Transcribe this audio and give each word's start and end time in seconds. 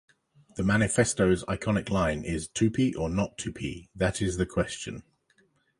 The 0.55 0.63
"Manifesto's" 0.63 1.45
iconic 1.45 1.91
line 1.91 2.23
is 2.23 2.47
"Tupi 2.47 2.97
or 2.97 3.07
not 3.07 3.37
Tupi: 3.37 3.89
that 3.93 4.19
is 4.19 4.37
the 4.37 4.47
question. 4.47 5.03